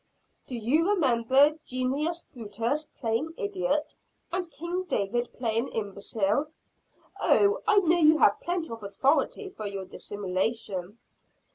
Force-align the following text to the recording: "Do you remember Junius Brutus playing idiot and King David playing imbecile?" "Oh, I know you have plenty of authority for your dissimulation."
"Do 0.47 0.55
you 0.55 0.89
remember 0.89 1.51
Junius 1.63 2.23
Brutus 2.33 2.87
playing 2.97 3.35
idiot 3.37 3.93
and 4.31 4.49
King 4.49 4.83
David 4.85 5.29
playing 5.37 5.67
imbecile?" 5.67 6.47
"Oh, 7.21 7.61
I 7.67 7.81
know 7.81 7.99
you 7.99 8.17
have 8.17 8.41
plenty 8.41 8.71
of 8.71 8.81
authority 8.81 9.49
for 9.51 9.67
your 9.67 9.85
dissimulation." 9.85 10.97